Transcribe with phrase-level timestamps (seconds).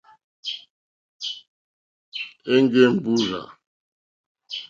[2.53, 3.41] Èŋɡé mbúrzà.